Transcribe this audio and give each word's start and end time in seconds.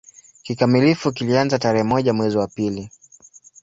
Kikamilifu 0.43 1.11
kilianza 1.11 1.59
tarehe 1.59 1.83
moja 1.83 2.13
mwezi 2.13 2.37
wa 2.37 2.47
pili 2.47 2.89